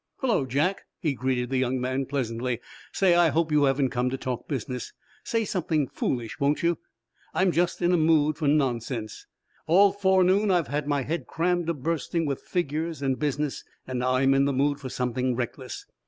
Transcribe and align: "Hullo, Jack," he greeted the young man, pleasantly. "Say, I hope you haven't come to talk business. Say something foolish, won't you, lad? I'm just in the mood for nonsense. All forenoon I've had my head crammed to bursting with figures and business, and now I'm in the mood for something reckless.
"Hullo, 0.21 0.47
Jack," 0.47 0.85
he 0.99 1.13
greeted 1.13 1.51
the 1.51 1.59
young 1.59 1.79
man, 1.79 2.07
pleasantly. 2.07 2.59
"Say, 2.91 3.13
I 3.13 3.29
hope 3.29 3.51
you 3.51 3.65
haven't 3.65 3.91
come 3.91 4.09
to 4.09 4.17
talk 4.17 4.47
business. 4.47 4.93
Say 5.23 5.45
something 5.45 5.85
foolish, 5.87 6.39
won't 6.39 6.63
you, 6.63 6.79
lad? 7.35 7.41
I'm 7.43 7.51
just 7.51 7.83
in 7.83 7.91
the 7.91 7.97
mood 7.97 8.35
for 8.35 8.47
nonsense. 8.47 9.27
All 9.67 9.91
forenoon 9.91 10.49
I've 10.49 10.69
had 10.69 10.87
my 10.87 11.03
head 11.03 11.27
crammed 11.27 11.67
to 11.67 11.75
bursting 11.75 12.25
with 12.25 12.41
figures 12.41 13.03
and 13.03 13.19
business, 13.19 13.63
and 13.85 13.99
now 13.99 14.15
I'm 14.15 14.33
in 14.33 14.45
the 14.45 14.53
mood 14.53 14.79
for 14.79 14.89
something 14.89 15.35
reckless. 15.35 15.85